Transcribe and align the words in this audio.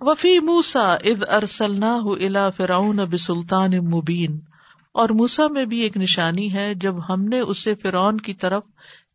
وفی 0.00 0.38
موسا 0.38 0.94
اد 0.94 1.22
ارسلنا 1.30 1.94
الا 1.94 2.50
فراؤن 2.50 2.96
بسلطان 2.96 3.70
مبین۔ 3.70 4.40
اور 4.92 5.08
موسا 5.08 5.48
میں 5.48 5.64
بھی 5.64 5.80
ایک 5.80 5.96
نشانی 5.96 6.52
ہے 6.52 6.74
جب 6.74 6.94
ہم 7.08 7.24
نے 7.24 7.40
اسے 7.40 7.74
فرعون 7.74 8.16
کی 8.16 8.34
طرف 8.34 8.62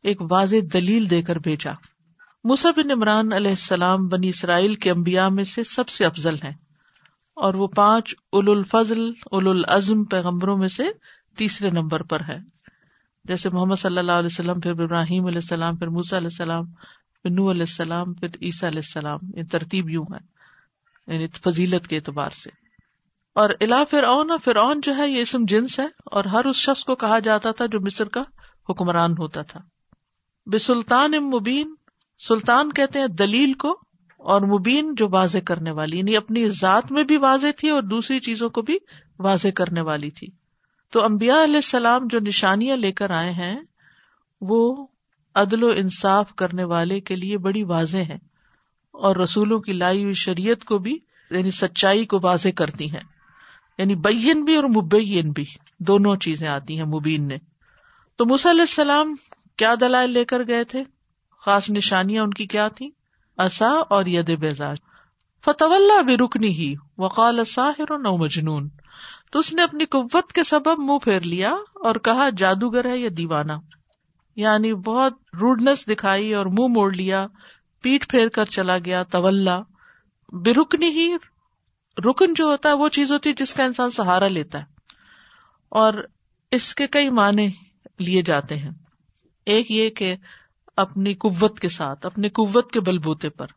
ایک 0.03 0.21
واضح 0.31 0.55
دلیل 0.73 1.09
دے 1.09 1.21
کر 1.21 1.35
بھیجا۔ 1.35 1.71
موسا 2.43 2.69
بن 2.77 2.91
عمران 2.91 3.33
علیہ 3.33 3.51
السلام 3.51 4.07
بنی 4.07 4.29
اسرائیل 4.29 4.75
کے 4.75 4.91
امبیا 4.91 5.29
میں 5.29 5.43
سے 5.43 5.63
سب 5.63 5.89
سے 5.89 6.05
افضل 6.05 6.35
ہیں۔ 6.35 6.53
اور 7.35 7.53
وہ 7.53 7.67
پانچ 7.67 8.15
اول 8.31 8.49
الفضل 8.49 9.11
اول 9.31 9.47
العزم 9.47 10.03
پیغمبروں 10.03 10.57
میں 10.57 10.67
سے 10.67 10.83
تیسرے 11.37 11.69
نمبر 11.69 12.03
پر 12.03 12.21
ہے۔ 12.27 12.37
جیسے 13.23 13.49
محمد 13.49 13.75
صلی 13.75 13.97
اللہ 13.97 14.11
علیہ 14.11 14.29
وسلم، 14.31 14.59
پھر 14.59 14.71
ابراہیم 14.71 15.25
علیہ 15.25 15.37
السلام، 15.37 15.75
پھر 15.75 15.87
موسا 15.87 16.17
علیہ 16.17 16.27
السلام، 16.27 16.65
پھر 17.23 17.29
نو 17.29 17.51
علیہ 17.51 17.61
السلام، 17.61 18.13
پھر 18.13 18.27
عیسیٰ 18.41 18.69
علیہ 18.69 18.79
السلام، 18.79 19.19
یہ 19.35 19.43
ترتیب 19.51 19.89
یوں 19.89 20.05
ہے۔ 20.13 20.38
یعنی 21.09 21.27
فضیلت 21.27 21.87
کے 21.87 21.95
اعتبار 21.95 22.29
سے۔ 22.29 22.49
اور 23.35 23.49
الا 23.61 23.83
فرعون 23.83 24.31
فرعون 24.43 24.79
جو 24.83 24.95
ہے 24.97 25.09
یہ 25.09 25.21
اسم 25.21 25.45
جنس 25.47 25.79
ہے، 25.79 25.85
اور 26.05 26.25
ہر 26.25 26.45
اس 26.45 26.55
شخص 26.55 26.83
کو 26.83 26.95
کہا 26.95 27.19
جاتا 27.19 27.51
تھا 27.51 27.65
جو 27.65 27.79
مصر 27.79 28.07
کا 28.07 28.23
حکمران 28.69 29.11
ہوتا 29.11 29.41
تھا۔ 29.41 29.59
بے 30.45 30.57
سلطان 30.57 31.11
مبین، 31.11 31.75
سلطان 32.27 32.71
کہتے 32.71 32.99
ہیں 32.99 33.07
دلیل 33.07 33.53
کو، 33.53 33.71
اور 34.17 34.41
مبین 34.41 34.95
جو 34.95 35.07
واضح 35.11 35.37
کرنے 35.37 35.71
والی 35.71 35.97
یعنی 35.97 36.17
اپنی 36.17 36.49
ذات 36.49 36.91
میں 36.91 37.03
بھی 37.03 37.17
واضح 37.17 37.47
تھی 37.57 37.69
اور 37.69 37.83
دوسری 37.83 38.19
چیزوں 38.19 38.49
کو 38.49 38.61
بھی 38.61 38.77
واضح 39.19 39.47
کرنے 39.55 39.81
والی 39.81 40.09
تھی۔ 40.09 40.27
تو 40.91 41.03
امبیا 41.03 41.43
علیہ 41.43 41.55
السلام 41.55 42.07
جو 42.09 42.19
نشانیاں 42.19 42.77
لے 42.77 42.91
کر 42.91 43.11
آئے 43.11 43.31
ہیں، 43.31 43.59
وہ 44.41 44.87
عدل 45.35 45.63
و 45.63 45.71
انصاف 45.75 46.35
کرنے 46.35 46.63
والے 46.63 46.99
کے 47.01 47.15
لیے 47.15 47.37
بڑی 47.37 47.63
واضح 47.63 47.97
ہیں۔ 47.97 48.17
اور 48.99 49.15
رسولوں 49.15 49.59
کی 49.59 49.73
لائی 49.73 50.03
ہوئی 50.03 50.13
شریعت 50.13 50.63
کو 50.63 50.77
بھی 50.77 50.97
یعنی 51.31 51.51
سچائی 51.51 52.05
کو 52.05 52.19
واضح 52.23 52.49
کرتی 52.55 52.91
ہیں۔ 52.91 53.03
یعنی 53.77 53.95
بین 53.95 54.43
بھی 54.43 54.55
اور 54.55 54.63
مبین 54.63 55.31
بھی، 55.31 55.45
دونوں 55.79 56.15
چیزیں 56.15 56.47
آتی 56.47 56.77
ہیں 56.77 56.85
مبین 56.85 57.27
نے۔ 57.27 57.37
تو 58.15 58.23
علیہ 58.23 58.61
السلام 58.61 59.15
کیا 59.57 59.75
دلائل 59.79 60.11
لے 60.11 60.25
کر 60.25 60.47
گئے 60.47 60.63
تھے؟ 60.63 60.83
خاص 61.45 61.69
نشانیاں 61.69 62.23
ان 62.23 62.31
کی 62.31 62.47
کیا 62.47 62.67
تھی 62.67 62.89
اصا 63.37 63.71
اور 63.89 64.05
ید 64.05 64.39
بیزاج 64.39 64.77
فتح 65.45 65.63
اللہ 65.63 66.01
بے 66.01 66.17
رکنی 66.17 66.49
ہی 66.49 66.73
وقال 66.97 67.45
ساحر 67.45 67.97
نو 67.97 68.17
مجنون۔ 68.17 68.69
تو 69.31 69.39
اس 69.39 69.53
نے 69.53 69.63
اپنی 69.63 69.85
قوت 69.85 70.33
کے 70.33 70.43
سبب 70.43 70.79
منہ 70.79 70.97
پھیر 71.03 71.19
لیا 71.19 71.51
اور 71.73 71.95
کہا، 71.95 72.29
جادوگر 72.37 72.89
ہے 72.89 72.97
یا 72.97 73.09
دیوانہ؟ 73.17 73.51
یعنی 74.35 74.73
بہت 74.73 75.13
روڈنس 75.41 75.87
دکھائی 75.87 76.33
اور 76.33 76.45
منہ 76.45 76.67
موڑ 76.67 76.93
لیا۔ 76.93 77.27
پیٹ 77.81 78.09
پھیر 78.09 78.27
کر 78.27 78.45
چلا 78.45 78.77
گیا 78.77 79.03
طول 79.03 79.49
بے 80.31 80.53
رکنی 80.53 80.87
ہی 80.87 81.15
رکن 81.97 82.33
جو 82.33 82.45
ہوتا 82.45 82.69
ہے، 82.69 82.73
وہ 82.73 82.89
چیز 82.89 83.11
ہوتی 83.11 83.29
ہے 83.29 83.35
جس 83.35 83.53
کا 83.53 83.63
انسان 83.63 83.91
سہارا 83.91 84.27
لیتا 84.27 84.59
ہے۔ 84.59 84.63
اور 85.69 85.93
اس 86.51 86.75
کے 86.75 86.87
کئی 86.87 87.09
معنی 87.09 87.49
لیے 87.99 88.21
جاتے 88.21 88.57
ہیں۔ 88.57 88.71
ایک 89.45 89.71
یہ 89.71 89.89
کہ 89.89 90.15
اپنی 90.77 91.13
قوت 91.13 91.59
کے 91.59 91.69
ساتھ، 91.69 92.05
اپنی 92.05 92.29
قوت 92.29 92.71
کے 92.71 92.79
بلبوتے 92.79 93.29
پر، 93.29 93.47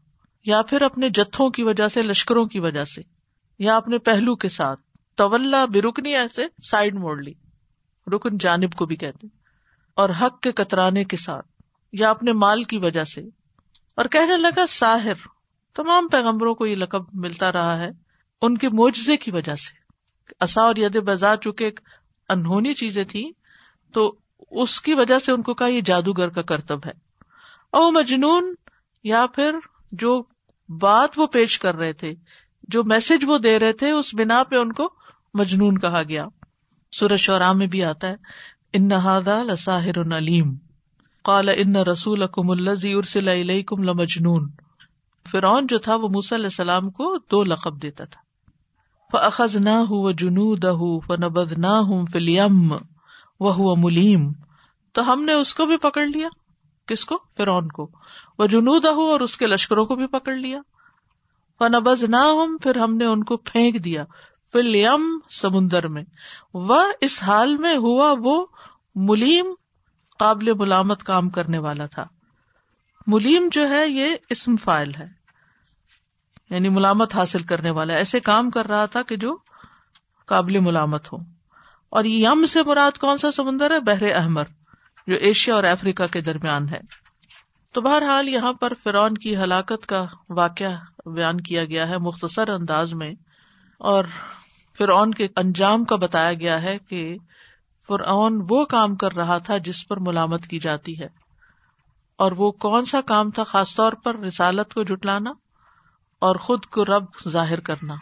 یا 0.44 0.62
پھر 0.62 0.82
اپنے 0.82 1.08
جتھوں 1.08 1.50
کی 1.50 1.62
وجہ 1.62 1.88
سے، 1.88 2.02
لشکروں 2.02 2.44
کی 2.44 2.58
وجہ 2.58 2.84
سے، 2.84 3.02
یا 3.58 3.76
اپنے 3.76 3.98
پہلو 3.98 4.36
کے 4.36 4.48
ساتھ۔ 4.48 4.80
طول 5.16 5.54
بے 5.72 5.82
رکنی 5.82 6.16
ایسے 6.16 6.46
سائڈ 6.62 6.94
موڑ 6.94 7.22
لی۔ 7.22 7.32
رکن 8.06 8.38
جانب 8.38 8.72
کو 8.72 8.86
بھی 8.86 8.96
کہتے 8.96 9.26
اور 9.94 10.10
حق 10.10 10.40
کے 10.40 10.52
کترانے 10.52 11.04
کے 11.04 11.16
ساتھ، 11.16 11.46
یا 11.92 12.10
اپنے 12.10 12.32
مال 12.32 12.62
کی 12.62 12.78
وجہ 12.78 13.04
سے 13.04 13.41
اور 13.94 14.04
کہنے 14.04 14.36
لگا، 14.36 14.66
ساحر، 14.66 15.26
تمام 15.74 16.08
پیغمبروں 16.08 16.54
کو 16.54 16.66
یہ 16.66 16.76
لقب 16.76 17.02
ملتا 17.12 17.52
رہا 17.52 17.78
ہے 17.78 17.90
ان 18.42 18.58
کے 18.58 18.68
معجزے 18.68 19.16
کی 19.16 19.30
وجہ 19.30 19.54
سے۔ 19.54 19.76
اصا 20.40 20.62
اور 20.62 20.76
ید 20.76 20.96
بازار 20.96 21.36
چونکہ 21.36 21.64
ایک 21.64 21.80
انہونی 22.28 22.74
چیزیں 22.74 23.04
تھیں، 23.04 23.32
تو 23.92 24.16
اس 24.50 24.80
کی 24.80 24.94
وجہ 24.94 25.18
سے 25.18 25.32
ان 25.32 25.42
کو 25.42 25.54
کہا، 25.54 25.66
یہ 25.66 25.80
جادوگر 25.80 26.28
کا 26.28 26.42
کرتب 26.42 26.86
ہے۔ 26.86 26.92
او 27.70 27.90
مجنون، 27.90 28.54
یا 29.04 29.26
پھر 29.34 29.56
جو 29.92 30.22
بات 30.68 31.18
وہ 31.18 31.26
پیش 31.26 31.58
کر 31.58 31.74
رہے 31.74 31.92
تھے، 31.92 32.14
جو 32.62 32.84
میسج 32.84 33.24
وہ 33.26 33.38
دے 33.38 33.58
رہے 33.58 33.72
تھے، 33.72 33.90
اس 33.90 34.14
بنا 34.14 34.44
پہ 34.44 34.56
ان 34.56 34.72
کو 34.72 34.94
مجنون 35.34 35.78
کہا 35.78 36.02
گیا۔ 36.02 36.26
سورج 36.92 37.20
شورا 37.20 37.52
میں 37.52 37.66
بھی 37.66 37.84
آتا 37.84 38.08
ہے، 38.08 38.16
ان 38.72 38.88
لساہر 39.46 40.16
علیم 40.16 40.54
قال 41.24 41.48
ان 41.48 41.76
رسول 41.86 42.26
کم 42.32 42.50
الزی 42.50 42.92
ارسل 42.94 43.62
کم 43.62 43.82
لمجنون 43.82 44.48
فرعون 45.26 45.66
جو 45.66 45.78
تھا 45.78 45.94
وہ 45.94 46.08
موسی 46.08 46.34
علیہ 46.34 46.46
السلام 46.46 46.90
کو 46.90 47.16
دو 47.30 47.42
لقب 47.44 47.82
دیتا 47.82 48.04
تھا 48.04 48.20
فخذ 49.10 49.56
نہ 49.56 49.76
ہو 49.90 50.10
جنو 50.12 50.54
دہ 50.56 50.82
فنبد 51.06 51.52
نہ 51.58 51.74
ہوں 51.88 52.04
فلیم 52.12 52.72
وہ 53.40 53.54
ہوا 53.54 53.74
ملیم 53.78 54.30
تو 54.94 55.12
ہم 55.12 55.22
نے 55.22 55.32
اس 55.32 55.54
کو 55.54 55.66
بھی 55.66 55.76
پکڑ 55.76 56.04
لیا 56.06 56.28
کس 56.88 57.04
کو 57.04 57.18
فرون 57.36 57.68
کو 57.68 57.88
وہ 58.38 58.46
جنوب 58.46 58.86
ہو 58.96 59.10
اور 59.10 59.20
اس 59.20 59.36
کے 59.36 59.46
لشکروں 59.46 59.84
کو 59.84 59.96
بھی 59.96 60.06
پکڑ 60.06 60.36
لیا 60.36 60.60
فنبز 61.60 62.04
نہ 62.04 62.22
ہوں 62.30 62.58
پھر 62.58 62.78
ہم 62.78 62.96
نے 62.96 63.04
ان 63.04 63.24
کو 63.24 63.36
پھینک 63.44 63.84
دیا 63.84 64.04
فلیم 64.54 65.08
سمندر 65.30 65.88
میں 65.88 66.02
وہ 66.54 66.82
اس 67.00 67.22
حال 67.22 67.56
میں 67.56 67.76
ہوا 67.76 68.14
وہ 68.18 68.44
ملیم 69.04 69.52
قابل 70.18 70.54
ملامت 70.54 71.02
کام 71.02 71.30
کرنے 71.30 71.58
والا 71.58 71.86
تھا۔ 71.86 72.04
ملیم 73.06 73.48
جو 73.52 73.68
ہے، 73.68 73.88
یہ 73.88 74.14
اسم 74.30 74.56
فائل 74.56 74.94
ہے۔ 74.94 75.06
یعنی 76.50 76.68
ملامت 76.68 77.14
حاصل 77.14 77.42
کرنے 77.42 77.70
والا۔ 77.70 77.94
ایسے 77.94 78.20
کام 78.20 78.50
کر 78.50 78.66
رہا 78.66 78.86
تھا 78.86 79.02
کہ 79.02 79.16
جو 79.16 79.36
قابل 80.26 80.60
ملامت 80.60 81.12
ہو۔ 81.12 81.18
اور 81.88 82.04
یم 82.04 82.46
سے 82.46 82.62
مراد 82.62 82.98
کون 82.98 83.18
سا 83.18 83.30
سمندر 83.30 83.70
ہے؟ 83.70 83.80
بحر 83.80 84.02
احمر، 84.14 84.44
جو 85.06 85.14
ایشیا 85.14 85.54
اور 85.54 85.64
افریقہ 85.64 86.02
کے 86.12 86.20
درمیان 86.20 86.68
ہے۔ 86.68 86.80
تو 87.72 87.80
بہرحال 87.80 88.28
یہاں 88.28 88.52
پر 88.52 88.72
فرعون 88.82 89.14
کی 89.14 89.36
ہلاکت 89.36 89.86
کا 89.86 90.06
واقعہ 90.28 91.08
بیان 91.08 91.40
کیا 91.40 91.64
گیا 91.64 91.88
ہے 91.88 91.98
مختصر 91.98 92.48
انداز 92.48 92.94
میں۔ 92.94 93.12
اور 93.78 94.04
فرعون 94.78 95.10
کے 95.10 95.28
انجام 95.36 95.84
کا 95.84 95.96
بتایا 95.96 96.32
گیا 96.32 96.62
ہے 96.62 96.78
کہ 96.78 97.16
فرعون 97.88 98.46
وہ 98.50 98.64
کام 98.64 98.96
کر 98.96 99.12
رہا 99.12 99.38
تھا 99.38 99.56
جس 99.56 99.88
پر 99.88 99.96
ملامت 99.96 100.46
کی 100.46 100.58
جاتی 100.58 101.00
ہے۔ 101.00 101.08
اور 102.16 102.32
وہ 102.32 102.50
کون 102.50 102.84
سا 102.84 103.00
کام 103.00 103.30
تھا 103.30 103.44
خاص 103.44 103.74
طور 103.74 103.92
پر 103.92 104.18
رسالت 104.18 104.74
کو 104.74 104.82
جٹلانا 104.82 105.30
اور 106.18 106.36
خود 106.36 106.66
کو 106.66 106.84
رب 106.84 107.04
ظاہر 107.28 107.60
کرنا، 107.60 107.94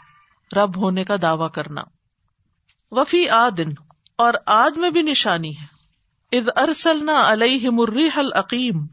رب 0.57 0.77
ہونے 0.77 1.05
کا 1.05 1.17
دعوی 1.23 1.49
کرنا۔ 1.55 1.81
وفی 2.91 3.29
آدن 3.29 3.71
اور 4.19 4.35
آج 4.47 4.79
میں 4.79 4.91
بھی 4.91 5.03
نشانی 5.03 5.59
ہے۔ 5.59 5.81
اد 6.39 6.49
ارسلنا 6.57 7.33
علیہ 7.33 7.71
مرریح 7.71 8.11
العقیم، 8.17 8.87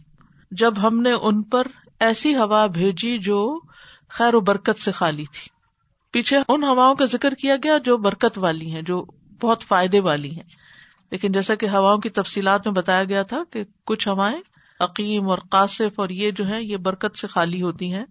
جب 0.51 0.73
ہم 0.83 1.01
نے 1.01 1.11
ان 1.11 1.43
پر 1.43 1.67
ایسی 1.99 2.35
ہوا 2.35 2.65
بھیجی 2.65 3.17
جو 3.17 3.59
خیر 4.09 4.33
و 4.33 4.39
برکت 4.39 4.81
سے 4.81 4.91
خالی 4.91 5.25
تھی۔ 5.25 5.49
پیچھے 6.11 6.37
ان 6.47 6.63
ہواؤں 6.63 6.95
کا 6.95 7.05
ذکر 7.05 7.33
کیا 7.33 7.55
گیا 7.63 7.77
جو 7.77 7.97
برکت 7.97 8.37
والی 8.37 8.71
ہیں، 8.71 8.81
جو 8.81 9.05
بہت 9.41 9.63
فائدے 9.63 9.99
والی 9.99 10.31
ہیں۔ 10.31 10.76
لیکن 11.11 11.31
جیسا 11.31 11.55
کہ 11.55 11.65
ہواؤں 11.69 11.97
کی 11.97 12.09
تفصیلات 12.09 12.67
میں 12.67 12.73
بتایا 12.73 13.03
گیا 13.03 13.23
تھا 13.23 13.43
کہ 13.51 13.63
کچھ 13.85 14.07
ہوائیں 14.07 14.37
عقیم 14.79 15.29
اور 15.29 15.37
قاصف 15.49 15.99
اور 15.99 16.09
یہ 16.09 16.31
جو 16.31 16.47
ہے 16.47 16.63
یہ 16.63 16.77
برکت 16.77 17.17
سے 17.17 17.27
خالی 17.27 17.61
ہوتی 17.61 17.93
ہیں 17.93 18.05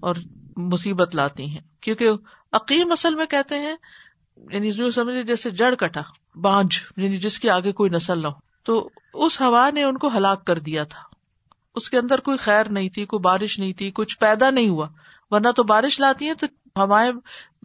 اور 0.00 0.14
مصیبت 0.56 1.14
لاتی 1.16 1.46
ہیں۔ 1.46 1.60
کیونکہ 1.80 2.08
عقیم 2.52 2.92
اصل 2.92 3.14
میں 3.14 3.26
کہتے 3.26 3.58
ہیں 3.58 3.76
یعنی 4.52 4.70
جو 4.70 4.90
سمجھے 4.90 5.22
جیسے 5.22 5.50
جڑ 5.50 5.74
کٹا 5.74 6.00
بانج 6.34 6.78
یعنی 6.96 7.16
جس 7.16 7.38
کی 7.38 7.50
آگے 7.50 7.72
کوئی 7.72 7.90
نسل 7.90 8.22
نہ 8.22 8.26
ہو۔ 8.26 8.50
تو 8.64 8.90
اس 9.14 9.40
ہوا 9.40 9.70
نے 9.70 9.82
ان 9.82 9.98
کو 9.98 10.10
ہلاک 10.16 10.46
کر 10.46 10.58
دیا 10.58 10.84
تھا۔ 10.84 11.09
اس 11.74 11.90
کے 11.90 11.98
اندر 11.98 12.20
کوئی 12.20 12.38
خیر 12.38 12.68
نہیں 12.68 12.88
تھی، 12.88 13.06
کوئی 13.06 13.20
بارش 13.20 13.58
نہیں 13.58 13.72
تھی، 13.72 13.90
کچھ 13.94 14.18
پیدا 14.18 14.50
نہیں 14.50 14.68
ہوا۔ 14.68 14.88
ورنہ 15.30 15.48
تو 15.56 15.62
بارش 15.62 16.00
لاتی 16.00 16.26
ہیں 16.26 16.34
تو 16.34 16.46
ہوائیں 16.76 17.12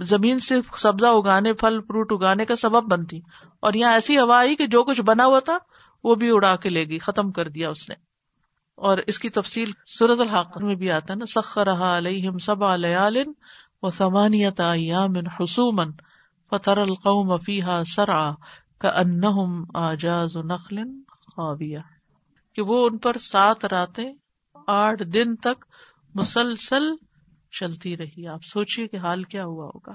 زمین 0.01 0.39
سے 0.39 0.55
سبزہ 0.77 1.07
اگانے، 1.07 1.53
پھل، 1.53 1.79
فروٹ 1.87 2.11
اگانے 2.11 2.45
کا 2.45 2.55
سبب 2.55 2.91
بنتی۔ 2.91 3.19
اور 3.59 3.73
یہاں 3.73 3.93
ایسی 3.93 4.19
ہوا 4.19 4.37
آئی 4.37 4.55
کہ 4.55 4.67
جو 4.67 4.83
کچھ 4.83 5.01
بنا 5.01 5.25
ہوا 5.25 5.39
تھا، 5.39 5.57
وہ 6.03 6.15
بھی 6.15 6.31
اڑا 6.31 6.55
کے 6.55 6.69
لے 6.69 6.89
گئی، 6.89 6.99
ختم 6.99 7.31
کر 7.31 7.49
دیا 7.49 7.69
اس 7.69 7.89
نے۔ 7.89 7.95
اور 8.75 8.97
اس 9.07 9.19
کی 9.19 9.29
تفصیل 9.29 9.71
سورت 9.85 10.19
الحق 10.19 10.57
میں 10.57 10.75
بھی 10.75 10.91
آتا 10.91 11.13
ہے 11.13 11.15
نا 11.15 11.25
سخر 11.25 11.71
علیہم 11.71 12.37
سب 12.37 12.75
لیال 12.75 13.17
و 13.81 13.91
سمانیت 13.91 14.59
ایام 14.59 15.13
حسومن 15.39 15.91
فتر 16.49 16.77
القوم 16.77 17.37
فیہا 17.37 17.81
سرعا 17.87 18.31
کأنہم 18.79 19.63
آجاز 19.73 20.37
نخل 20.37 20.75
خاویہ۔ 21.35 21.94
کہ 22.55 22.61
وہ 22.61 22.87
ان 22.87 22.97
پر 22.97 23.17
سات 23.17 23.65
راتیں 23.65 24.13
آٹھ 24.67 25.03
دن 25.03 25.35
تک 25.35 25.65
مسلسل 26.15 26.83
چلتی 27.51 27.97
رہی۔ 27.97 28.27
آپ 28.27 28.43
سوچیے 28.43 28.87
کہ 28.87 28.97
حال 28.97 29.23
کیا 29.23 29.45
ہوا 29.45 29.65
ہوگا۔ 29.65 29.91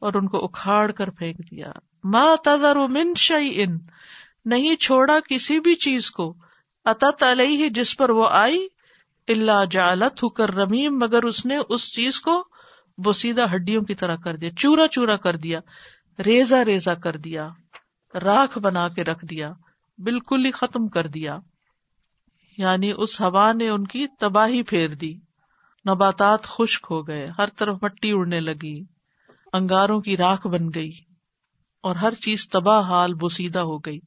اور 0.00 0.14
ان 0.14 0.28
کو 0.28 0.44
اکھاڑ 0.44 0.90
کر 0.90 1.10
پھینک 1.10 1.38
دیا۔ 1.50 1.72
ما 2.04 2.34
تذر 2.44 2.76
من 2.76 3.14
شیئن۔ 3.16 3.78
نہیں 4.44 4.76
چھوڑا 4.76 5.18
کسی 5.28 5.60
بھی 5.60 5.74
چیز 5.74 6.10
کو۔ 6.10 6.36
اتت 6.84 7.22
علیہ، 7.22 7.68
جس 7.68 7.96
پر 7.96 8.10
وہ 8.10 8.28
آئی 8.30 8.68
اللہ 9.28 9.64
جالت 9.70 10.22
ہو 10.22 10.28
کر 10.28 10.50
رمیم 10.54 10.98
مگر 10.98 11.22
اس 11.22 11.46
نے 11.46 11.58
اس 11.68 11.94
چیز 11.94 12.20
کو 12.20 12.44
وہ 12.98 13.12
سیدھا 13.12 13.44
ہڈیوں 13.54 13.82
کی 13.82 13.94
طرح 13.94 14.16
کر 14.16 14.36
دیا۔ 14.36 14.50
چورا 14.50 14.88
چورا 14.88 15.16
کر 15.16 15.36
دیا۔ 15.36 15.60
ریزا 16.18 16.64
ریزا 16.64 16.94
کر 16.94 17.16
دیا۔ 17.16 17.48
راکھ 18.14 18.58
بنا 18.58 18.88
کے 18.88 19.04
رکھ 19.04 19.24
دیا۔ 19.24 19.52
بالکل 19.98 20.46
ہی 20.46 20.50
ختم 20.50 20.88
کر 20.88 21.06
دیا۔ 21.06 21.38
یعنی 22.58 22.92
اس 22.96 23.20
ہوا 23.20 23.52
نے 23.52 23.68
ان 23.68 23.86
کی 23.86 24.06
تباہی 24.20 24.62
پھیر 24.62 24.88
دی۔ 24.88 25.14
نباتات 25.88 26.42
خشک 26.42 26.86
ہو 26.90 27.08
گئے، 27.08 27.28
ہر 27.38 27.46
طرف 27.46 27.76
مٹی 27.82 28.12
اڑنے 28.12 28.40
لگی، 28.40 28.84
انگاروں 29.52 30.00
کی 30.00 30.16
راکھ 30.16 30.46
بن 30.46 30.68
گئی 30.74 30.90
اور 31.82 31.96
ہر 31.96 32.14
چیز 32.14 32.48
تباہ 32.48 32.80
حال 32.80 33.14
بوسیدہ 33.14 33.58
ہو 33.58 33.78
گئی۔ 33.78 33.98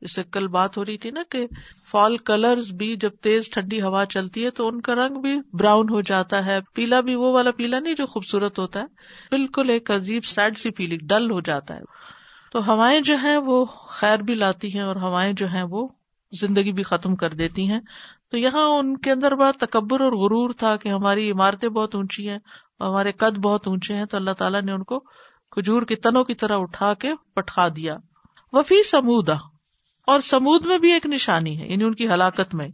جیسے 0.00 0.22
کل 0.24 0.48
بات 0.48 0.76
ہو 0.76 0.84
رہی 0.84 0.98
تھی 0.98 1.10
نا 1.10 1.22
کہ 1.30 1.46
فال 1.90 2.16
کلر 2.16 2.58
بھی 2.78 2.96
جب 2.96 3.10
تیز 3.22 3.50
ٹھنڈی 3.50 3.82
ہوا 3.82 4.06
چلتی 4.06 4.44
ہے 4.44 4.50
تو 4.50 4.68
ان 4.68 4.80
کا 4.80 4.94
رنگ 4.94 5.20
بھی 5.20 5.38
براؤن 5.52 5.88
ہو 5.90 6.00
جاتا 6.00 6.46
ہے۔ 6.46 6.58
پیلا 6.74 7.00
بھی 7.00 7.14
وہ 7.14 7.32
والا 7.32 7.50
پیلا 7.50 7.78
نہیں 7.80 7.94
جو 7.94 8.06
خوبصورت 8.06 8.58
ہوتا 8.58 8.80
ہے، 8.80 8.84
بالکل 9.30 9.70
ایک 9.70 9.90
عجیب 9.90 10.24
سیڈ 10.24 10.58
سی 10.58 10.70
فیلنگ 10.76 11.06
ڈل 11.06 11.30
ہو 11.30 11.40
جاتا 11.40 11.74
ہے۔ 11.74 11.80
تو 12.52 12.70
ہوائیں 12.70 13.00
جو 13.00 13.16
ہیں 13.16 13.36
وہ 13.36 13.64
خیر 13.88 14.18
بھی 14.18 14.34
لاتی 14.34 14.74
ہیں 14.74 14.82
اور 14.82 14.96
ہوائیں 14.96 15.32
جو 15.32 15.46
ہیں 15.46 15.62
وہ 15.62 15.88
زندگی 16.40 16.72
بھی 16.72 16.82
ختم 16.82 17.16
کر 17.16 17.30
دیتی 17.30 17.70
ہیں۔ 17.70 17.80
تو 18.30 18.38
یہاں 18.38 18.64
ان 18.64 18.96
کے 18.96 19.10
اندر 19.10 19.34
بڑا 19.34 19.50
تکبر 19.50 20.00
اور 20.00 20.12
غرور 20.12 20.50
تھا 20.50 20.76
کہ 20.76 20.88
ہماری 20.88 21.30
عمارتیں 21.30 21.68
بہت 21.68 21.94
اونچی 21.94 22.28
ہیں 22.28 22.38
اور 22.78 22.88
ہمارے 22.88 23.12
قد 23.12 23.38
بہت 23.38 23.66
اونچے 23.66 23.94
ہیں۔ 23.94 24.04
تو 24.04 24.16
اللہ 24.16 24.30
تعالیٰ 24.30 24.62
نے 24.62 24.72
ان 24.72 24.82
کو 24.82 25.00
کھجور 25.50 25.82
کی 25.82 25.96
تنوں 25.96 26.24
کی 26.24 26.34
طرح 26.34 26.58
اٹھا 26.58 26.94
کے 26.94 27.12
پٹھا 27.34 27.68
دیا۔ 27.76 27.96
وفی 28.52 28.82
سمودا 28.82 29.34
اور 30.06 30.20
سمود 30.20 30.66
میں 30.66 30.78
بھی 30.78 30.92
ایک 30.92 31.06
نشانی 31.06 31.60
ہے 31.60 31.66
یعنی 31.68 31.84
ان 31.84 31.94
کی 31.94 32.08
ہلاکت 32.08 32.54
میں۔ 32.54 32.68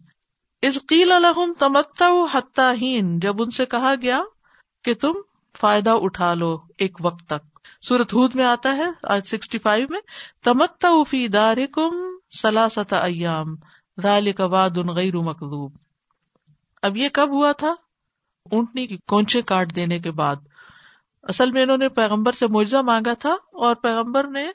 اس 0.62 0.78
قیل 0.88 1.12
الحم 1.12 1.52
تمتا 1.58 2.72
ہین 2.80 3.18
جب 3.18 3.42
ان 3.42 3.50
سے 3.50 3.66
کہا 3.66 3.94
گیا 4.02 4.22
کہ 4.84 4.94
تم 4.94 5.12
فائدہ 5.60 5.90
اٹھا 5.90 6.34
لو 6.34 6.56
ایک 6.78 6.98
وقت 7.00 7.26
تک۔ 7.26 7.58
سورت 7.82 8.14
ہود 8.14 8.34
میں 8.34 8.44
آتا 8.44 8.76
ہے 8.76 8.84
آج 9.02 9.26
سکسٹی 9.26 9.58
فائیو 9.58 9.86
میں 9.90 10.00
تمتا 10.44 10.88
فی 11.08 11.28
دار 11.28 11.56
کم 11.72 12.07
سلاست 12.30 12.92
ایام 12.92 13.56
رال 14.04 14.28
واد 14.38 14.70
ان 14.76 14.88
غیر 14.88 15.16
مقلوب 15.16 15.72
اب 16.82 16.96
یہ 16.96 17.08
کب 17.12 17.28
ہوا 17.30 17.52
تھا؟ 17.52 17.74
اونٹنی 18.50 18.86
کی 18.86 18.96
کونچے 19.06 19.42
کاٹ 19.42 19.74
دینے 19.74 19.98
کے 19.98 20.10
بعد۔ 20.10 20.36
اصل 21.22 21.50
میں 21.50 21.62
انہوں 21.62 21.76
نے 21.76 21.88
پیغمبر 21.88 22.32
سے 22.32 22.46
معجزہ 22.46 22.76
مانگا 22.76 23.12
تھا 23.12 23.32
اور 23.32 23.74
پیغمبر 23.74 24.26
نے 24.28 24.46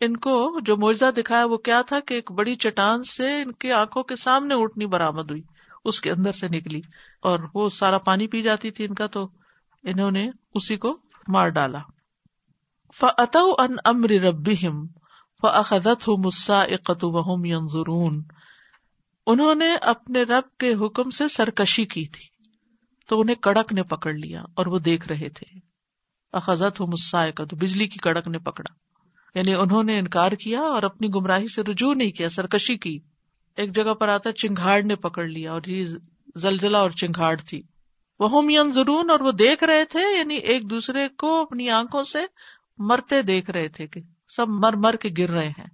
ان 0.00 0.16
کو 0.16 0.60
جو 0.60 0.76
معجزہ 0.76 1.10
دکھایا 1.16 1.44
وہ 1.44 1.56
کیا 1.56 1.82
تھا 1.82 2.00
کہ 2.00 2.14
ایک 2.14 2.32
بڑی 2.32 2.56
چٹان 2.56 3.02
سے 3.02 3.42
ان 3.42 3.52
کی 3.52 3.72
آنکھوں 3.72 4.02
کے 4.02 4.16
سامنے 4.16 4.54
اونٹنی 4.54 4.86
برامد 4.86 5.30
ہوئی، 5.30 5.42
اس 5.84 6.00
کے 6.00 6.10
اندر 6.10 6.32
سے 6.32 6.48
نکلی 6.48 6.80
اور 7.22 7.38
وہ 7.54 7.68
سارا 7.68 7.98
پانی 7.98 8.26
پی 8.26 8.42
جاتی 8.42 8.70
تھی 8.70 8.84
ان 8.84 8.94
کا 8.94 9.06
تو 9.06 9.28
انہوں 9.82 10.10
نے 10.10 10.30
اسی 10.54 10.76
کو 10.76 10.98
مار 11.28 11.48
ڈالا۔ 11.48 11.78
فت 12.94 13.36
ان 13.58 13.74
امر 13.84 14.08
رب 14.08 14.50
فخت 15.42 16.08
ہوں 16.08 16.16
مسا 16.16 16.62
اقتوہم 16.62 17.44
ینظرون 17.44 18.22
انہوں 19.26 19.54
نے 19.54 19.76
اپنے 19.76 20.22
رب 20.22 20.58
کے 20.58 20.86
حکم 20.86 21.10
سے 21.10 21.28
سرکشی 21.28 21.84
کی 21.84 22.06
تھی۔ 22.06 22.24
تو 23.08 23.20
انہیں 23.20 23.36
کڑک 23.36 23.72
نے 23.72 23.82
پکڑ 23.82 24.12
لیا 24.12 24.42
اور 24.54 24.66
وہ 24.66 24.78
دیکھ 24.78 25.08
رہے 25.08 25.28
تھے۔ 25.28 25.58
اخذت 26.32 26.80
ہوں 26.80 26.86
مسا 26.86 27.26
بجلی 27.52 27.86
کی 27.86 27.98
کڑک 27.98 28.28
نے 28.28 28.38
پکڑا۔ 28.38 28.74
یعنی 29.38 29.54
انہوں 29.54 29.82
نے 29.82 29.98
انکار 29.98 30.32
کیا 30.32 30.60
اور 30.60 30.82
اپنی 30.82 31.08
گمراہی 31.08 31.48
سے 31.48 31.62
رجوع 31.62 31.94
نہیں 31.94 32.10
کیا، 32.10 32.28
سرکشی 32.28 32.76
کی۔ 32.76 32.98
ایک 33.56 33.74
جگہ 33.74 33.94
پر 33.94 34.08
آتا 34.08 34.32
چنگاڑ 34.32 34.82
نے 34.82 34.96
پکڑ 34.96 35.24
لیا 35.24 35.52
اور 35.52 35.60
یہ 35.66 35.86
زلزلہ 36.36 36.76
اور 36.76 36.90
چنگاڑ 36.90 37.36
تھی۔ 37.46 37.62
وہ 38.18 38.30
ہوم 38.30 38.72
ضرور 38.72 39.10
اور 39.10 39.20
وہ 39.20 39.32
دیکھ 39.32 39.64
رہے 39.64 39.84
تھے 39.84 40.18
یعنی 40.18 40.34
ایک 40.34 40.70
دوسرے 40.70 41.08
کو 41.08 41.42
اپنی 41.42 41.70
آنکھوں 41.70 42.02
سے 42.02 42.18
مرتے 42.78 43.22
دیکھ 43.22 43.50
رہے 43.50 43.68
تھے 43.68 43.86
کہ 43.86 44.00
سب 44.28 44.48
مر 44.48 44.72
مر 44.72 44.96
کے 44.96 45.08
گر 45.18 45.30
رہے 45.30 45.48
ہیں۔ 45.48 45.66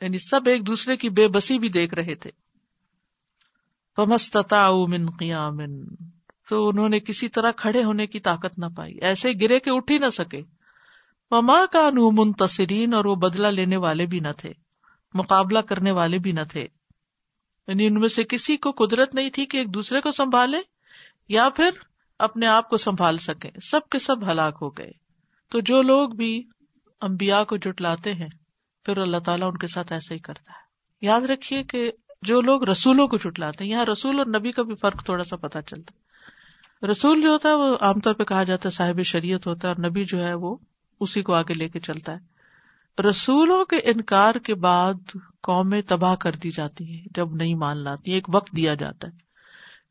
یعنی 0.00 0.18
سب 0.18 0.40
ایک 0.46 0.66
دوسرے 0.66 0.96
کی 0.96 1.10
بے 1.10 1.28
بسی 1.28 1.58
بھی 1.58 1.68
دیکھ 1.68 1.94
رہے 1.94 2.14
تھے۔ 2.14 2.30
من 4.86 5.10
قیام 5.10 5.58
تو 6.48 6.68
انہوں 6.68 6.88
نے 6.88 7.00
کسی 7.00 7.28
طرح 7.28 7.50
کھڑے 7.50 7.84
ہونے 7.84 8.06
کی 8.06 8.20
طاقت 8.20 8.58
نہ 8.58 8.66
پائی۔ 8.76 8.98
ایسے 9.00 9.32
گرے 9.40 9.60
کے 9.60 9.70
اٹھ 9.70 9.92
ہی 9.92 9.98
نہ 9.98 10.08
سکے۔ 10.08 10.42
وما 11.30 11.66
کا 11.72 11.90
نو 11.90 12.10
منتصرین 12.10 12.94
اور 12.94 13.04
وہ 13.04 13.14
بدلا 13.14 13.50
لینے 13.50 13.76
والے 13.76 14.06
بھی 14.06 14.20
نہ 14.20 14.32
تھے۔ 14.38 14.52
مقابلہ 15.14 15.58
کرنے 15.58 15.90
والے 15.90 16.18
بھی 16.18 16.32
نہ 16.32 16.42
تھے۔ 16.50 16.68
یعنی 17.68 17.86
ان 17.86 17.94
میں 17.94 18.08
سے 18.08 18.24
کسی 18.24 18.56
کو 18.56 18.72
قدرت 18.72 19.14
نہیں 19.14 19.30
تھی 19.30 19.46
کہ 19.46 19.56
ایک 19.56 19.74
دوسرے 19.74 20.00
کو 20.00 20.12
سنبھالے 20.12 20.58
یا 21.28 21.48
پھر 21.48 21.70
اپنے 22.18 22.46
آپ 22.46 22.68
کو 22.68 22.76
سنبھال 22.76 23.16
سکے۔ 23.18 23.50
سب 23.62 23.88
کے 23.90 23.98
سب 23.98 24.32
ہلاک 24.32 24.58
ہو 24.62 24.70
گئے۔ 24.70 24.90
تو 25.50 25.60
جو 25.60 25.82
لوگ 25.82 26.08
بھی 26.08 26.48
امبیا 27.00 27.44
کو 27.44 27.56
جٹلاتے 27.56 28.14
ہیں، 28.14 28.28
پھر 28.84 28.98
اللہ 28.98 29.16
تعالیٰ 29.16 29.48
ان 29.48 29.56
کے 29.56 29.66
ساتھ 29.66 29.92
ایسا 29.92 30.14
ہی 30.14 30.18
کرتا 30.18 30.52
ہے۔ 30.52 30.70
یاد 31.00 31.20
رکھیے 31.20 31.62
کہ 31.62 31.92
جو 32.22 32.40
لوگ 32.40 32.68
رسولوں 32.68 33.06
کو 33.06 33.16
جٹلاتے 33.16 33.64
ہیں، 33.64 33.70
یہاں 33.70 33.84
رسول 33.84 34.18
اور 34.18 34.26
نبی 34.26 34.52
کا 34.52 34.62
بھی 34.62 34.74
فرق 34.74 35.04
تھوڑا 35.04 35.24
سا 35.24 35.36
پتا 35.36 35.62
چلتا 35.62 35.94
ہے۔ 35.94 36.10
رسول 36.86 37.22
جو 37.22 37.28
ہوتا 37.28 37.48
ہے، 37.48 37.54
وہ 37.54 37.76
عام 37.80 38.00
طور 38.00 38.14
پہ 38.14 38.24
کہا 38.24 38.42
جاتا 38.42 38.68
ہے 38.68 38.70
صاحب 38.70 39.02
شریعت 39.02 39.46
ہوتا 39.46 39.68
ہے 39.68 39.74
اور 39.74 39.90
نبی 39.90 40.04
جو 40.04 40.24
ہے، 40.24 40.34
وہ 40.34 40.56
اسی 41.00 41.22
کو 41.22 41.34
آگے 41.34 41.54
لے 41.54 41.68
کے 41.68 41.80
چلتا 41.80 42.12
ہے۔ 42.12 42.30
رسولوں 43.02 43.64
کے 43.64 43.76
انکار 43.76 44.34
کے 44.34 44.54
بعد 44.54 45.16
قومیں 45.42 45.82
تباہ 45.86 46.14
کر 46.14 46.32
دی 46.32 46.50
جاتی 46.50 46.92
ہیں، 46.92 47.04
جب 47.14 47.34
نہیں 47.34 47.54
مان 47.54 47.76
لاتی 47.76 48.12
ایک 48.12 48.28
وقت 48.34 48.56
دیا 48.56 48.74
جاتا 48.74 49.08
ہے۔ 49.08 49.12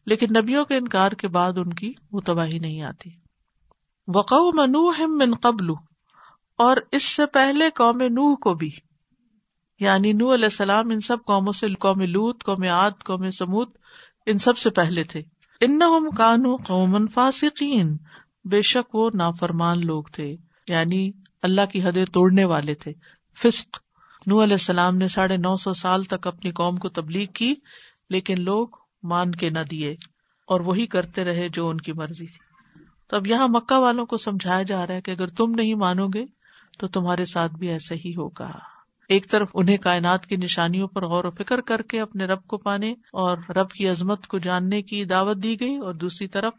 لیکن 0.05 0.27
نبیوں 0.41 0.65
کے 0.65 0.75
انکار 0.75 1.11
کے 1.11 1.27
بعد 1.27 1.57
ان 1.57 1.73
کی 1.73 1.93
وہ 2.11 2.21
تباہی 2.25 2.59
نہیں 2.59 2.81
آتی۔ 2.81 3.09
وقو 4.07 4.51
منو 4.51 5.07
من 5.07 5.35
قبل 5.35 5.69
اور 6.59 6.77
اس 6.91 7.03
سے 7.03 7.25
پہلے 7.25 7.69
قوم 7.75 8.01
نوح 8.01 8.35
کو 8.35 8.53
بھی۔ 8.53 8.69
یعنی 9.79 10.13
نو 10.13 10.33
علیہ 10.33 10.45
السلام 10.45 10.89
ان 10.89 10.99
سب 10.99 11.17
قوموں 11.25 11.53
سے، 11.53 11.67
قوم 11.67 12.01
لوت 12.01 12.43
قوم 12.43 12.63
عاد، 12.63 12.91
قوم 13.05 13.31
سمود 13.31 13.67
ان 14.25 14.37
سب 14.37 14.57
سے 14.57 14.69
پہلے 14.69 15.03
تھے۔ 15.03 15.21
ان 15.61 15.79
کانو 16.17 16.55
قومن 16.55 17.07
فاسقین۔ 17.07 17.97
بے 18.45 18.61
شک 18.61 18.95
وہ 18.95 19.09
نافرمان 19.13 19.85
لوگ 19.85 20.03
تھے۔ 20.03 20.35
یعنی 20.67 21.11
اللہ 21.41 21.65
کی 21.65 21.83
حدیں 21.83 22.05
توڑنے 22.05 22.45
والے 22.45 22.75
تھے۔ 22.75 22.93
فسق۔ 23.35 23.77
نو 24.27 24.43
علیہ 24.43 24.53
السلام 24.53 24.97
نے 24.97 25.07
ساڑھے 25.07 25.37
نو 25.37 25.57
سو 25.57 25.73
سال 25.73 26.03
تک 26.03 26.27
اپنی 26.27 26.51
قوم 26.51 26.77
کو 26.77 26.89
تبلیغ 26.89 27.27
کی، 27.33 27.53
لیکن 28.09 28.41
لوگ 28.41 28.67
مان 29.03 29.31
کے 29.31 29.49
نہ 29.49 29.59
دیے۔ 29.71 29.91
اور 30.47 30.59
وہی 30.59 30.87
کرتے 30.87 31.23
رہے 31.23 31.49
جو 31.49 31.69
ان 31.69 31.77
کی 31.77 31.93
مرضی 31.93 32.27
تھی۔ 32.27 32.39
تو 33.07 33.15
اب 33.15 33.27
یہاں 33.27 33.47
مکہ 33.47 33.77
والوں 33.77 34.05
کو 34.05 34.17
سمجھایا 34.17 34.63
جا 34.63 34.87
رہا 34.87 34.93
ہے 34.93 35.01
کہ 35.01 35.11
اگر 35.11 35.27
تم 35.27 35.51
نہیں 35.51 35.73
مانو 35.73 36.07
گے 36.07 36.38
تو 36.79 36.87
تمہارے 36.87 37.25
ساتھ 37.25 37.51
بھی 37.51 37.69
ایسا 37.69 37.95
ہی 38.05 38.15
ہوگا۔ 38.15 38.51
ایک 39.09 39.29
طرف 39.29 39.47
انہیں 39.53 39.77
کائنات 39.77 40.25
کی 40.25 40.35
نشانیوں 40.35 40.87
پر 40.87 41.05
غور 41.05 41.23
و 41.23 41.29
فکر 41.29 41.61
کر 41.61 41.81
کے 41.81 42.01
اپنے 42.01 42.25
رب 42.25 42.47
کو 42.47 42.57
پانے 42.57 42.91
اور 42.91 43.37
رب 43.49 43.69
کی 43.69 43.89
عظمت 43.89 44.27
کو 44.27 44.37
جاننے 44.37 44.81
کی 44.81 45.05
دعوت 45.05 45.37
دی 45.37 45.59
گئی 45.59 45.77
اور 45.77 45.93
دوسری 45.93 46.27
طرف 46.27 46.53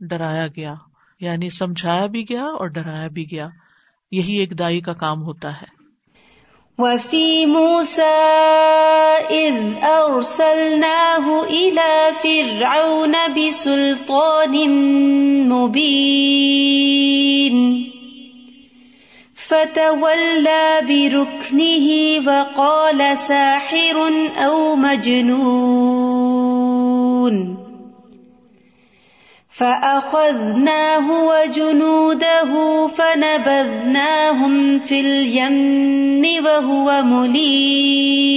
ڈرایا 0.00 0.46
گیا 0.46 0.74
یعنی 1.20 1.50
سمجھایا 1.50 2.06
بھی 2.06 2.22
گیا 2.22 2.42
اور 2.42 2.66
ڈرایا 2.66 3.08
بھی 3.08 3.30
گیا۔ 3.30 3.48
یہی 4.10 4.34
ایک 4.34 4.58
دائی 4.58 4.80
کا 4.80 4.92
کام 4.92 5.22
ہوتا 5.22 5.62
ہے۔ 5.62 5.76
وفی 6.78 7.46
موسى 7.46 8.42
إذ 9.28 9.82
أرسلناه 9.82 11.30
إلى 11.48 12.08
فرعون 12.22 13.14
بسلطان 13.36 15.48
مبين 15.48 17.90
فتولى 19.48 20.80
بركنه 20.82 21.88
وقال 22.26 23.18
ساحر 23.18 24.12
أو 24.38 24.76
مجنون 24.76 26.36
فأخذناه 29.50 31.24
وجنوده 31.26 32.86
فنبذناهم 32.86 34.80
في 34.80 35.00
اليم 35.00 36.44
وهو 36.44 37.02
مليم 37.02 38.36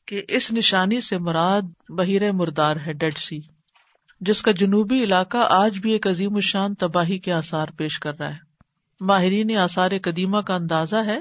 کہ 0.08 0.22
اس 0.28 0.52
نشانی 0.52 1.02
سے 1.02 1.18
مراد 1.18 1.62
بحیر 1.90 2.32
مردار 2.32 2.76
ہے، 2.88 2.94
ڈیڈ 2.94 3.18
سی۔ 3.18 3.40
جس 4.20 4.42
کا 4.42 4.52
جنوبی 4.52 5.04
علاقہ 5.04 5.38
آج 5.50 5.80
بھی 5.80 5.92
ایک 5.92 6.08
عظیم 6.08 6.36
الشان 6.36 6.76
تباہی 6.76 7.20
کے 7.20 7.34
آثار 7.34 7.68
پیش 7.68 8.00
کر 8.00 8.20
رہا 8.20 8.30
ہے۔ 8.30 8.56
ماہرین 9.02 9.58
آثار 9.58 9.92
قدیمہ 10.04 10.38
کا 10.38 10.56
اندازہ 10.56 10.96
ہے 10.96 11.20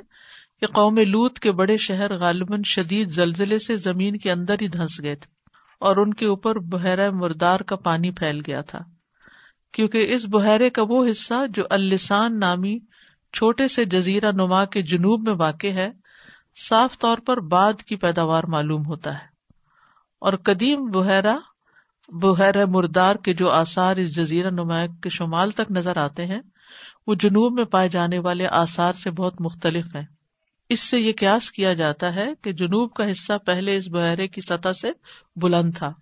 کہ 0.60 0.66
قوم 0.66 0.96
لوت 0.96 1.38
کے 1.38 1.52
بڑے 1.52 1.76
شہر 1.76 2.16
غالباً 2.16 2.62
شدید 2.62 3.10
زلزلے 3.10 3.58
سے 3.58 3.76
زمین 3.76 4.16
کے 4.16 4.30
اندر 4.30 4.54
ہی 4.60 4.68
دھنس 4.68 5.00
گئے 5.00 5.14
تھے 5.14 5.34
اور 5.80 5.96
ان 5.96 6.14
کے 6.14 6.26
اوپر 6.26 6.58
بحیرہ 6.58 7.10
مردار 7.10 7.60
کا 7.60 7.76
پانی 7.76 8.10
پھیل 8.10 8.40
گیا 8.46 8.60
تھا۔ 8.60 8.78
کیونکہ 9.72 10.14
اس 10.14 10.24
بحیرے 10.28 10.70
کا 10.70 10.82
وہ 10.88 11.10
حصہ 11.10 11.34
جو 11.50 11.62
السان 11.70 12.38
نامی 12.38 12.78
چھوٹے 13.32 13.68
سے 13.68 13.84
جزیرہ 13.84 14.32
نما 14.32 14.64
کے 14.64 14.82
جنوب 14.82 15.28
میں 15.28 15.36
واقع 15.36 15.66
ہے، 15.66 15.90
صاف 16.68 16.98
طور 16.98 17.18
پر 17.18 17.40
بعد 17.40 17.82
کی 17.82 17.96
پیداوار 17.96 18.44
معلوم 18.44 18.86
ہوتا 18.86 19.14
ہے۔ 19.14 19.26
اور 20.18 20.32
قدیم 20.32 20.84
بحیرہ 20.84 21.36
بحیر 22.08 22.66
مردار 22.66 23.16
کے 23.16 23.34
جو 23.34 23.50
آثار 23.50 23.96
اس 23.96 24.16
جزیرہ 24.16 24.50
نما 24.50 24.86
کے 24.86 25.08
شمال 25.08 25.50
تک 25.50 25.70
نظر 25.70 25.96
آتے 25.96 26.26
ہیں، 26.26 26.40
وہ 27.06 27.14
جنوب 27.14 27.52
میں 27.52 27.64
پائے 27.64 27.88
جانے 27.88 28.18
والے 28.18 28.46
آثار 28.46 28.92
سے 28.92 29.10
بہت 29.10 29.40
مختلف 29.40 29.96
ہیں۔ 29.96 30.02
اس 30.68 30.80
سے 30.80 31.00
یہ 31.00 31.12
قیاس 31.16 31.52
کیا 31.52 31.72
جاتا 31.72 32.14
ہے 32.14 32.28
کہ 32.42 32.52
جنوب 32.52 32.92
کا 32.92 33.10
حصہ 33.10 33.32
پہلے 33.46 33.76
اس 33.76 33.88
بحیرے 33.88 34.28
کی 34.28 34.40
سطح 34.40 34.72
سے 34.72 34.90
بلند 35.36 35.74
تھا، 35.74 35.92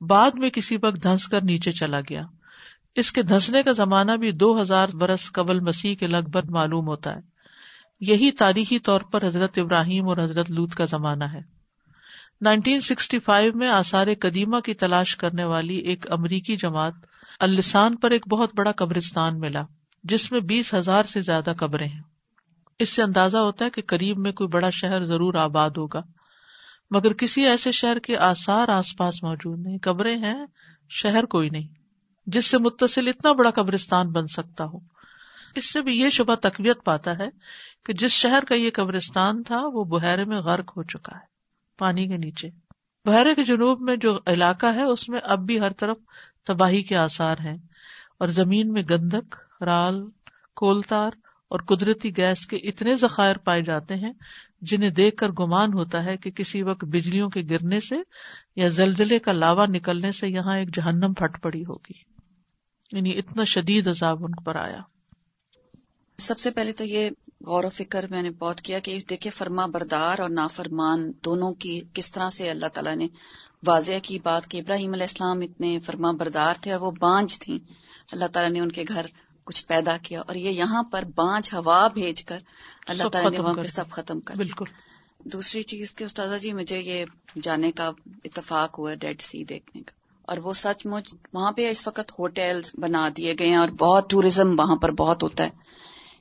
بعد 0.00 0.30
میں 0.34 0.50
کسی 0.50 0.76
وقت 0.82 1.02
دھنس 1.02 1.28
کر 1.28 1.44
نیچے 1.44 1.72
چلا 1.72 2.00
گیا۔ 2.00 2.22
اس 2.94 3.12
کے 3.12 3.22
دھنسنے 3.22 3.62
کا 3.62 3.72
زمانہ 3.72 4.12
بھی 4.12 4.32
دو 4.32 4.62
ہزار 4.62 4.88
برس 4.88 5.32
قبل 5.32 5.60
مسیح 5.60 5.94
کے 5.94 6.06
لگ 6.06 6.30
بھگ 6.32 6.50
معلوم 6.50 6.86
ہوتا 6.86 7.14
ہے۔ 7.14 7.20
یہی 8.00 8.30
تاریخی 8.30 8.78
طور 8.78 9.00
پر 9.00 9.26
حضرت 9.26 9.58
ابراہیم 9.58 10.08
اور 10.08 10.16
حضرت 10.16 10.50
لوت 10.50 10.74
کا 10.74 10.84
زمانہ 10.84 11.24
ہے۔ 11.24 11.55
نائنٹین 12.40 12.80
سکسٹی 12.80 13.18
فائیو 13.18 13.52
میں 13.54 13.68
آثار 13.68 14.06
قدیمہ 14.20 14.60
کی 14.60 14.74
تلاش 14.74 15.16
کرنے 15.16 15.44
والی 15.44 15.76
ایک 15.76 16.12
امریکی 16.12 16.56
جماعت 16.56 16.94
السان 17.40 17.96
پر 17.96 18.10
ایک 18.10 18.28
بہت 18.28 18.50
بڑا 18.54 18.72
قبرستان 18.72 19.40
ملا، 19.40 19.62
جس 20.04 20.32
میں 20.32 20.40
بیس 20.40 20.74
ہزار 20.74 21.04
سے 21.04 21.20
زیادہ 21.20 21.52
قبریں 21.56 21.88
ہیں۔ 21.88 22.00
اس 22.78 22.88
سے 22.88 23.02
اندازہ 23.02 23.36
ہوتا 23.36 23.64
ہے 23.64 23.70
کہ 23.70 23.82
قریب 23.86 24.18
میں 24.18 24.32
کوئی 24.32 24.48
بڑا 24.48 24.70
شہر 24.70 25.04
ضرور 25.04 25.34
آباد 25.34 25.70
ہوگا، 25.70 26.02
مگر 26.90 27.12
کسی 27.12 27.46
ایسے 27.46 27.72
شہر 27.72 27.98
کے 27.98 28.16
آسار 28.16 28.68
آس 28.68 28.96
پاس 28.96 29.22
موجود 29.22 29.58
نہیں۔ 29.58 29.78
قبریں 29.82 30.16
ہیں، 30.16 30.46
شہر 30.90 31.24
کوئی 31.24 31.50
نہیں، 31.50 31.68
جس 32.26 32.46
سے 32.46 32.58
متصل 32.58 33.08
اتنا 33.08 33.32
بڑا 33.32 33.50
قبرستان 33.50 34.12
بن 34.12 34.26
سکتا 34.26 34.64
ہو۔ 34.64 34.78
اس 35.54 35.72
سے 35.72 35.82
بھی 35.82 36.00
یہ 36.00 36.10
شبہ 36.10 36.34
تقویت 36.34 36.84
پاتا 36.84 37.18
ہے 37.18 37.28
کہ 37.86 37.92
جس 37.92 38.10
شہر 38.10 38.44
کا 38.48 38.54
یہ 38.54 38.70
قبرستان 38.74 39.42
تھا، 39.42 39.60
وہ 39.62 39.84
بحیرے 39.84 40.24
میں 40.24 40.38
غرق 40.38 40.76
ہو 40.76 40.82
چکا 40.82 41.16
ہے۔ 41.16 41.35
پانی 41.78 42.08
کے 42.08 42.16
نیچے۔ 42.16 42.48
بحیرے 43.04 43.34
کے 43.34 43.44
جنوب 43.44 43.80
میں 43.80 43.96
جو 43.96 44.18
علاقہ 44.26 44.66
ہے، 44.66 44.82
اس 44.82 45.08
میں 45.08 45.20
اب 45.24 45.46
بھی 45.46 45.60
ہر 45.60 45.72
طرف 45.72 45.96
تباہی 46.46 46.82
کے 46.82 46.96
آسار 46.96 47.36
ہیں۔ 47.44 47.56
اور 48.18 48.26
زمین 48.26 48.72
میں 48.72 48.82
گندک، 48.90 49.62
رال، 49.62 50.04
کولتار 50.54 51.10
اور 51.50 51.60
قدرتی 51.60 52.16
گیس 52.16 52.46
کے 52.46 52.56
اتنے 52.56 52.94
ذخائر 52.94 53.36
پائے 53.36 53.62
جاتے 53.62 53.94
ہیں، 53.94 54.12
جنہیں 54.60 54.90
دیکھ 54.90 55.16
کر 55.16 55.28
گمان 55.28 55.72
ہوتا 55.72 56.04
ہے 56.04 56.16
کہ 56.16 56.30
کسی 56.30 56.62
وقت 56.62 56.84
بجلیوں 56.84 57.28
کے 57.28 57.42
گرنے 57.50 57.80
سے 57.80 57.94
یا 58.56 58.68
زلزلے 58.68 59.18
کا 59.18 59.32
لاوا 59.32 59.66
نکلنے 59.66 60.10
سے 60.10 60.28
یہاں 60.28 60.56
ایک 60.58 60.74
جہنم 60.74 61.12
پھٹ 61.12 61.42
پڑی 61.42 61.62
ہوگی۔ 61.62 61.98
یعنی 62.92 63.18
اتنا 63.18 63.42
شدید 63.42 63.86
عذاب 63.86 64.24
ان 64.24 64.44
پر 64.44 64.56
آیا۔ 64.56 64.80
سب 66.18 66.38
سے 66.38 66.50
پہلے 66.50 66.72
تو 66.72 66.84
یہ 66.84 67.10
غور 67.46 67.64
و 67.64 67.68
فکر 67.68 68.06
میں 68.10 68.22
نے 68.22 68.30
بہت 68.30 68.60
کیا 68.60 68.78
کہ 68.78 68.98
دیکھے 69.10 69.30
فرما 69.30 69.66
بردار 69.66 70.18
اور 70.18 70.30
نافرمان 70.30 71.12
دونوں 71.24 71.54
کی 71.54 71.80
کس 71.92 72.12
طرح 72.12 72.28
سے 72.28 72.50
اللہ 72.50 72.66
تعالیٰ 72.66 72.96
نے 72.96 73.08
واضح 73.66 73.92
کی 74.02 74.18
بات 74.22 74.50
کہ 74.50 74.58
ابراہیم 74.58 74.92
علیہ 74.92 75.02
السلام 75.02 75.40
اتنے 75.40 75.78
فرما 75.80 76.10
بردار 76.10 76.54
تھے 76.60 76.72
اور 76.72 76.80
وہ 76.80 76.90
بانج 76.90 77.38
تھیں۔ 77.38 77.58
اللہ 78.12 78.24
تعالیٰ 78.32 78.52
نے 78.52 78.60
ان 78.60 78.72
کے 78.72 78.84
گھر 78.88 79.06
کچھ 79.44 79.66
پیدا 79.66 79.96
کیا 80.02 80.20
اور 80.20 80.34
یہ 80.34 80.50
یہاں 80.50 80.82
پر 80.82 81.02
بانج 81.14 81.48
ہوا 81.52 81.88
بھیج 81.88 82.24
کر 82.24 82.38
اللہ 82.86 83.08
تعالیٰ 83.08 83.30
نے 83.30 83.40
وہاں 83.40 83.54
پہ 83.54 83.66
سب 83.66 83.90
ختم 83.90 84.20
کر 84.20 84.34
بالکل۔ 84.36 84.64
دوسری 85.18 85.62
چیز 85.62 85.94
کے 85.94 86.04
استاذہ 86.04 86.36
جی 86.36 86.52
مجھے 86.52 86.80
یہ 86.80 87.04
جانے 87.42 87.72
کا 87.72 87.90
اتفاق 88.24 88.78
ہوا 88.78 88.94
ڈیڈ 88.94 89.20
سی 89.20 89.44
دیکھنے 89.44 89.82
کا 89.82 89.92
اور 90.22 90.38
وہ 90.38 90.52
سچ 90.52 90.86
مچ 90.86 91.14
وہاں 91.32 91.52
پہ 91.52 91.70
اس 91.70 91.86
وقت 91.86 92.12
ہوٹلز 92.18 92.72
بنا 92.74 93.08
دیے 93.16 93.34
گئے 93.38 93.48
ہیں 93.48 93.56
اور 93.56 93.68
بہت 93.68 94.10
ٹوریزم 94.10 94.60
وہاں 94.60 94.76
پر 94.76 94.90
بہت 94.90 95.22
ہوتا 95.22 95.44
ہے۔ 95.44 95.75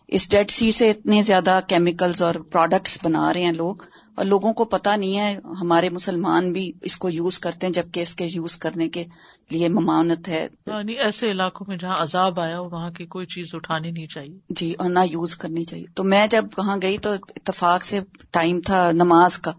اس 0.08 0.32
ڈیڈ 0.32 0.52
سی 0.52 0.72
سے 0.72 0.92
اتنے 0.92 1.22
زیادہ 1.22 1.60
کیمیکلز 1.68 2.22
اور 2.22 2.36
پروڈکٹس 2.36 3.00
بنا 3.04 3.34
رہے 3.34 3.44
ہیں 3.44 3.52
لوگ 3.52 3.76
اور 4.16 4.26
لوگوں 4.26 4.54
کو 4.54 4.66
پتا 4.66 4.96
نہیں 4.96 5.18
ہے 5.20 5.40
ہمارے 5.62 5.90
مسلمان 5.90 6.54
بھی 6.54 6.72
اس 6.82 6.98
کو 6.98 7.10
یوز 7.10 7.40
کرتے 7.40 7.68
ہیں 7.68 7.74
جبکہ 7.74 8.00
اس 8.00 8.16
کے 8.16 8.26
یوز 8.26 8.58
کرنے 8.58 8.90
کے 8.90 9.04
لیے 9.50 9.70
ممانت 9.70 10.28
ہے۔ 10.28 10.48
یعنی 10.68 10.94
ایسے 10.94 11.32
علاقوں 11.32 11.66
میں 11.70 11.78
جہاں 11.78 11.96
عذاب 11.98 12.40
آیا 12.40 12.60
ہو 12.60 12.70
وہاں 12.70 12.90
کی 12.90 13.06
کوئی 13.06 13.26
چیز 13.26 13.48
اٹھانی 13.54 13.92
نہیں 13.92 14.08
چاہیے۔ 14.08 14.38
جی 14.50 14.74
اور 14.78 14.90
نہ 14.90 15.00
یوز 15.12 15.38
کرنی 15.38 15.64
چاہیے۔ 15.64 15.86
تو 15.96 16.04
میں 16.04 16.28
جب 16.28 16.46
وہاں 16.58 16.78
گئی 16.82 16.98
تو 16.98 17.14
اتفاق 17.14 17.84
سے 17.84 18.00
ٹائم 18.32 18.60
تھا 18.62 18.92
نماز 18.92 19.38
کا۔ 19.38 19.52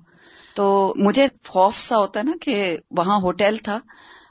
تو 0.54 0.94
مجھے 0.96 1.26
خوف 1.48 1.78
سا 1.78 1.98
ہوتا 1.98 2.20
ہے 2.20 2.24
نا 2.24 2.32
کہ 2.40 2.76
وہاں 2.90 3.20
ہوٹل 3.20 3.56
تھا 3.56 3.78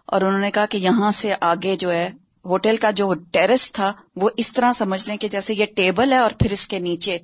اور 0.05 0.21
انہوں 0.21 0.39
نے 0.39 0.51
کہا 0.51 0.65
کہ 0.65 0.77
یہاں 0.77 1.11
سے 1.11 1.33
آگے 1.41 1.75
جو 1.75 1.91
ہے 1.91 2.09
ہوٹل 2.45 2.77
کا 2.77 2.91
جو 2.91 3.13
ٹیرس 3.13 3.71
تھا 3.71 3.93
وہ 4.15 4.29
اس 4.37 4.53
طرح 4.53 4.73
سمجھ 4.73 5.07
لیں 5.07 5.17
کہ 5.17 5.27
جیسے 5.27 5.53
یہ 5.53 5.65
ٹیبل 5.75 6.13
ہے 6.13 6.17
اور 6.17 6.31
پھر 6.31 6.51
اس 6.51 6.67
کے 6.67 6.79
نیچے 6.79 7.17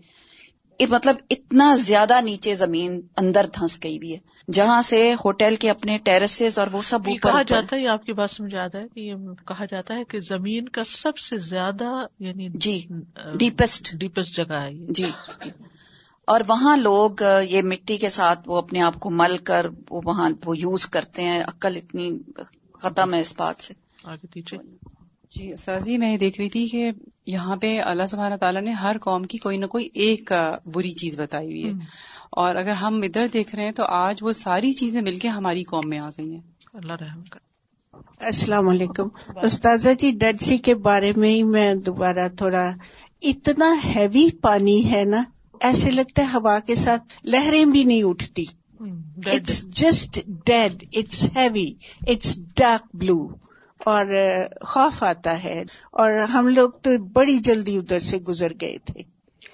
مطلب 0.90 1.16
اتنا 1.30 1.75
زیادہ 1.75 2.22
نیچے 2.22 2.56
زمین 2.56 3.01
اندر 3.18 3.46
دھنس 3.46 3.84
گئی 3.84 4.00
بھی 4.00 4.13
ہے 4.13 4.18
جہاں 4.51 4.82
سے 4.82 5.13
ہوٹل 5.13 5.56
کے 5.56 5.70
اپنے 5.70 5.98
ٹیرسز 5.98 6.60
اور 6.60 6.68
وہ 6.72 6.82
سب 6.82 7.06
کہا 7.06 7.42
جاتا 7.42 7.75
ہے 7.75 7.88
آپ 7.88 8.06
کی 8.06 8.13
بات 8.13 8.32
سمجھ 8.32 8.56
آتا 8.56 8.80
ہے 8.80 8.88
کہ 8.96 9.00
یہ 9.00 9.13
کہا 9.48 9.66
جاتا 9.66 9.96
ہے 9.96 10.04
کہ 10.04 10.20
زمین 10.20 10.70
کا 10.70 10.84
سب 10.84 11.18
سے 11.18 11.38
زیادہ 11.38 12.06
یعنی 12.20 12.48
جی 12.54 12.86
ڈیپسٹ 13.36 13.94
ڈیپسٹ۔ 13.94 14.36
جگہ 14.36 14.54
ہے 14.54 14.72
جی 14.74 15.10
جی۔ 15.44 15.50
اور 16.25 16.42
وہاں 16.48 16.78
لوگ 16.78 17.12
یہ 17.50 17.62
مٹی 17.62 17.98
کے 17.98 18.10
ساتھ 18.10 18.40
وہ 18.46 18.58
اپنے 18.58 18.82
آپ 18.82 18.94
کو 19.00 19.10
مل 19.10 19.38
کر 19.38 19.66
وہ 19.90 20.01
وہاں 20.06 20.30
وہ 20.46 20.58
یوز 20.58 20.88
کرتے 20.88 21.24
ہیں 21.24 21.44
عقل 21.44 21.75
اتنی 21.75 22.10
ختم 22.74 23.13
ہے 23.13 23.22
اس 23.22 23.34
بات 23.38 23.56
سے۔ 23.60 23.74
آگے 24.04 24.28
پیچھے۔ 24.28 24.58
جی 25.32 25.56
سر 25.56 25.78
میں 25.98 26.12
یہ 26.14 26.18
دیکھ 26.18 26.42
رہی 26.42 26.50
تھی 26.50 26.68
کہ 26.68 26.92
یہاں 27.26 27.56
پہ 27.56 27.80
اللہ 27.80 28.06
سبحانہ 28.06 28.36
تعالیٰ 28.36 28.62
نے 28.62 28.72
ہر 28.72 28.98
قوم 29.02 29.24
کی 29.24 29.38
کوئی 29.38 29.58
نہ 29.58 29.66
کوئی 29.66 29.90
ایک 29.94 30.32
بری 30.66 30.92
چیز 30.92 31.20
بتائی 31.20 31.48
ہوئی 31.48 31.68
ہے۔ 31.68 31.86
اور 32.32 32.56
اگر 32.56 32.72
ہم 32.72 33.02
ادھر 33.04 33.28
دیکھ 33.28 33.56
رہے 33.56 33.66
ہیں 33.66 33.72
تو 33.72 33.84
آج 33.86 34.18
وہ 34.22 34.32
ساری 34.32 34.74
چیزیں 34.74 35.02
مل 35.02 35.18
کے 35.20 35.28
ہماری 35.28 35.64
قوم 35.64 35.90
میں 35.90 36.00
آ 36.00 36.10
گئی 36.10 36.32
ہیں۔ 36.34 36.42
اللہ 36.74 36.94
رحم 36.94 37.24
کر 37.24 37.40
السلام 38.20 38.70
علیکم۔ 38.70 39.08
استاذہ 39.44 39.90
جی 40.00 40.12
ڈیڈ 40.12 40.42
سی 40.42 40.58
کے 40.58 40.76
بارے 40.76 41.12
میں 41.18 41.30
ہی 41.30 41.44
میں 41.44 41.76
دوبارہ 41.76 42.28
تھوڑا 42.28 42.72
اتنا 43.22 43.76
ہیوی 43.96 44.30
پانی 44.42 44.92
ہے 44.92 45.04
نا 45.04 45.24
ایسے 45.62 45.92
لگتا 45.92 46.22
ہے 46.22 46.28
ہوا 46.28 46.60
کے 46.60 46.76
ساتھ 46.76 47.04
لہریں 47.24 47.66
بھی 47.66 47.84
نہیں 47.84 48.04
اٹھتی۔ 48.04 48.46
It's 49.26 49.62
just 49.70 50.20
dead 50.46 50.84
it's 50.94 51.26
heavy 51.36 51.74
it's 52.08 52.44
dark 52.58 52.96
blue 52.96 53.28
اور 53.86 54.06
خوف 54.62 55.04
آتا 55.04 55.44
ہے 55.44 55.64
اور 55.92 56.14
ہم 56.14 56.48
لوگ 56.48 56.70
تو 56.70 56.98
بڑی 56.98 57.38
جلدی 57.38 57.78
ادھر 57.78 58.00
سے 58.00 58.18
گزر 58.18 58.52
گئے 58.62 58.78
تھے۔ 58.86 59.02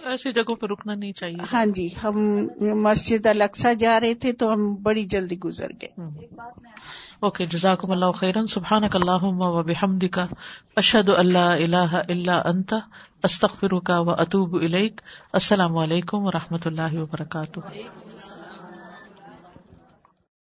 ایسی 0.05 0.31
جگہوں 0.31 0.55
پہ 0.55 0.65
رکنا 0.65 0.93
نہیں 0.95 1.11
چاہیے۔ 1.11 1.45
ہاں 1.53 1.65
جی 1.65 1.89
ہم 2.03 2.47
مسجد 2.59 3.25
القسا 3.25 3.73
جا 3.73 3.99
رہے 3.99 4.13
تھے 4.13 4.33
تو 4.33 4.53
ہم 4.53 4.75
بڑی 4.75 5.05
جلدی 5.05 5.39
گزر 5.39 5.67
گئے۔ 5.81 6.25
اوکے 7.19 7.45
جزاکم 7.45 7.91
اللہ 7.91 8.11
خیرن 8.11 8.47
سبحان 8.47 8.83
اللہ 8.93 9.23
و 9.23 9.63
بحمد 9.63 10.03
کا 10.11 10.25
اشد 10.75 11.09
اللہ 11.09 11.37
اللہ 11.37 12.01
اللہ 12.09 12.41
انتا 12.45 12.77
استخر 13.23 13.79
کا 13.79 13.99
و 13.99 14.11
اطوب 14.11 14.57
السلام 15.33 15.77
علیکم 15.77 16.25
و 16.25 16.31
رحمۃ 16.31 16.65
اللہ 16.65 16.99
وبرکاتہ۔ 16.99 17.59